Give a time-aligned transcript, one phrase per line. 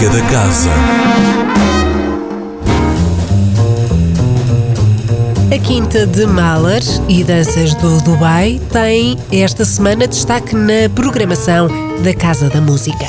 [0.00, 0.70] Música da Casa.
[5.54, 11.68] A Quinta de Mahler e Danças do Dubai tem esta semana destaque na programação
[12.02, 13.06] da Casa da Música.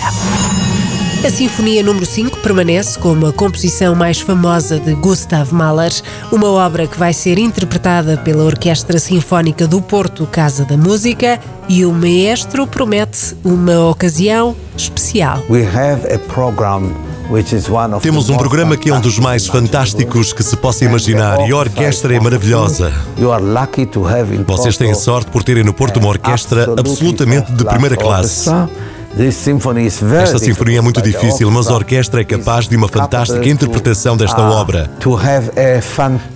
[1.23, 5.93] A Sinfonia número 5 permanece como a composição mais famosa de Gustav Mahler,
[6.31, 11.39] uma obra que vai ser interpretada pela Orquestra Sinfónica do Porto Casa da Música
[11.69, 15.43] e o maestro promete uma ocasião especial.
[15.47, 16.91] We have a program
[18.01, 21.55] temos um programa que é um dos mais fantásticos que se possa imaginar e a
[21.55, 22.91] orquestra é maravilhosa.
[24.45, 28.49] Vocês têm sorte por terem no Porto uma orquestra absolutamente de primeira classe.
[30.23, 34.41] Esta sinfonia é muito difícil, mas a orquestra é capaz de uma fantástica interpretação desta
[34.41, 34.89] obra.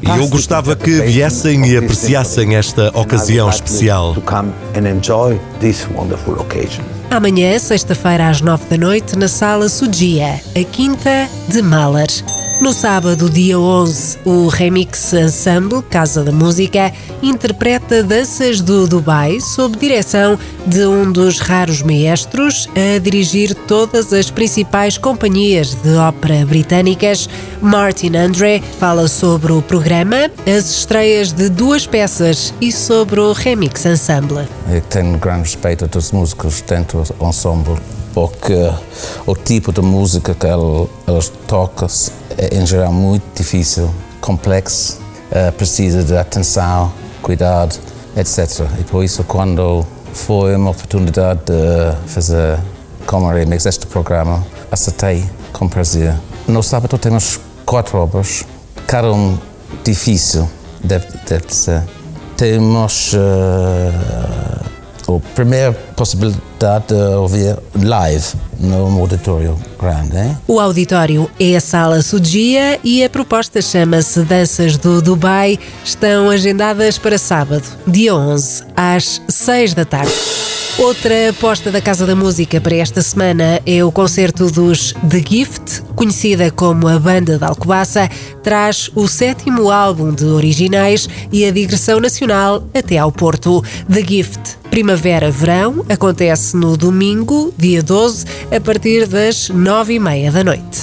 [0.02, 4.14] E eu gostava que viessem e apreciassem esta ocasião especial.
[7.10, 12.10] Amanhã, sexta-feira, às nove da noite, na Sala Sudia, a Quinta de Mahler.
[12.62, 19.78] No sábado, dia 11, o Remix Ensemble Casa da Música interpreta danças do Dubai sob
[19.78, 27.30] direção de um dos raros maestros a dirigir todas as principais companhias de ópera britânicas.
[27.62, 33.86] Martin Andre fala sobre o programa, as estreias de duas peças e sobre o Remix
[33.86, 34.48] Ensemble.
[34.72, 37.78] Eu tenho grande respeito a todos os músicos dentro do ensemble
[38.16, 38.72] porque
[39.28, 41.90] o tipo de música que elas tocam
[42.38, 45.00] é, em geral, muito difícil, complexo,
[45.32, 47.78] uh, precisa de atenção, cuidado,
[48.16, 48.66] etc.
[48.80, 52.58] E por isso, quando foi uma oportunidade de fazer
[53.06, 56.16] como remix este programa, aceitei com prazer.
[56.48, 58.46] No sábado temos quatro obras,
[58.88, 59.38] cada um
[59.84, 60.50] difícil,
[60.82, 61.84] deve, deve ser.
[62.38, 64.55] Temos uh,
[65.08, 68.26] a primeira possibilidade de ouvir live
[68.60, 70.18] no auditório grande.
[70.18, 70.38] Hein?
[70.48, 75.60] O auditório é a Sala Sudia e a proposta chama-se Danças do Dubai.
[75.84, 80.12] Estão agendadas para sábado, dia 11, às 6 da tarde.
[80.78, 85.82] Outra aposta da Casa da Música para esta semana é o concerto dos The Gift,
[85.96, 88.10] conhecida como a Banda da Alcobaça,
[88.44, 93.64] traz o sétimo álbum de originais e a digressão nacional até ao Porto.
[93.90, 100.44] The Gift Primavera-Verão acontece no domingo, dia 12, a partir das nove e meia da
[100.44, 100.82] noite.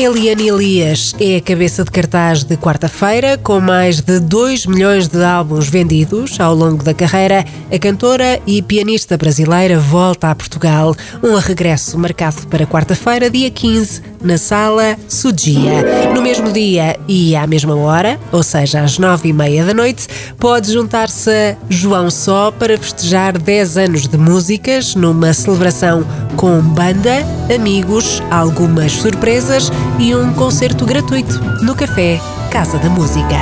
[0.00, 5.22] Eliane Elias é a cabeça de cartaz de quarta-feira, com mais de 2 milhões de
[5.22, 7.44] álbuns vendidos ao longo da carreira.
[7.70, 10.96] A cantora e pianista brasileira volta a Portugal.
[11.22, 16.10] Um regresso marcado para quarta-feira, dia 15, na Sala Sudia.
[16.14, 20.06] No mesmo dia e à mesma hora, ou seja, às nove e meia da noite,
[20.38, 26.04] pode juntar-se a João Só para festejar 10 anos de músicas numa celebração
[26.36, 32.20] com banda, amigos, algumas surpresas e um concerto gratuito no Café
[32.50, 33.36] Casa da Música.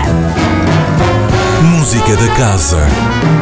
[1.62, 2.78] Música da Casa.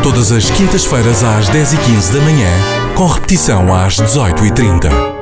[0.03, 2.51] Todas as quintas-feiras às 10h15 da manhã,
[2.95, 5.16] com repetição às 18h30.